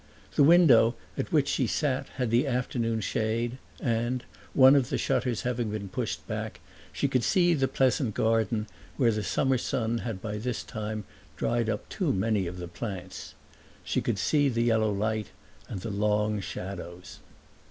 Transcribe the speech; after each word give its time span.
The 0.33 0.41
window 0.43 0.95
at 1.15 1.31
which 1.31 1.47
she 1.47 1.67
sat 1.67 2.07
had 2.15 2.31
the 2.31 2.47
afternoon 2.47 3.01
shade 3.01 3.59
and, 3.79 4.23
one 4.55 4.75
of 4.75 4.89
the 4.89 4.97
shutters 4.97 5.43
having 5.43 5.69
been 5.69 5.89
pushed 5.89 6.27
back, 6.27 6.59
she 6.91 7.07
could 7.07 7.23
see 7.23 7.53
the 7.53 7.67
pleasant 7.67 8.15
garden, 8.15 8.65
where 8.97 9.11
the 9.11 9.21
summer 9.21 9.59
sun 9.59 9.99
had 9.99 10.19
by 10.19 10.39
this 10.39 10.63
time 10.63 11.03
dried 11.37 11.69
up 11.69 11.87
too 11.87 12.11
many 12.11 12.47
of 12.47 12.57
the 12.57 12.67
plants 12.67 13.35
she 13.83 14.01
could 14.01 14.17
see 14.17 14.49
the 14.49 14.63
yellow 14.63 14.91
light 14.91 15.27
and 15.69 15.81
the 15.81 15.91
long 15.91 16.39
shadows. 16.39 17.19